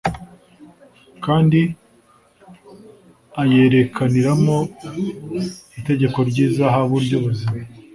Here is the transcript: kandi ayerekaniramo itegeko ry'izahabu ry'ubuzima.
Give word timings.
kandi 1.25 1.61
ayerekaniramo 3.41 4.57
itegeko 5.79 6.17
ry'izahabu 6.29 6.95
ry'ubuzima. 7.05 7.57